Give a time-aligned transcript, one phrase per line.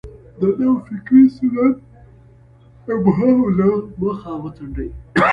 [0.39, 1.75] د نوفکرۍ سنت
[2.95, 3.69] ابهام له
[4.01, 4.89] مخه وڅنډي.